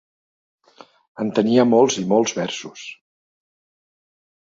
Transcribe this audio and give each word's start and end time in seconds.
En 1.25 1.29
tenia 1.41 1.67
molts 1.75 2.01
i 2.05 2.07
molts 2.15 2.37
versos. 2.41 2.91